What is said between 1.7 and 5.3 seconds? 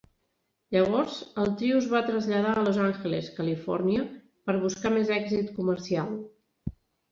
es va traslladar a Los Angeles, Califòrnia, per buscar més